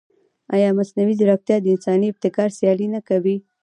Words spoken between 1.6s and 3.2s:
د انساني ابتکار سیالي نه